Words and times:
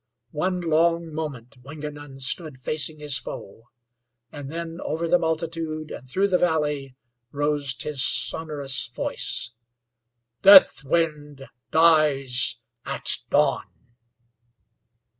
One 0.31 0.61
long 0.61 1.13
moment 1.13 1.57
Wingenund 1.61 2.23
stood 2.23 2.57
facing 2.57 2.97
his 2.97 3.19
foe, 3.19 3.69
and 4.31 4.51
then 4.51 4.79
over 4.83 5.07
the 5.07 5.19
multitude 5.19 5.91
and 5.91 6.09
through 6.09 6.29
the 6.29 6.39
valley 6.39 6.95
rolled 7.31 7.69
his 7.83 8.01
sonorous 8.01 8.87
voice: 8.87 9.51
"Deathwind 10.41 11.47
dies 11.69 12.55
at 12.83 13.19
dawn!" 13.29 13.65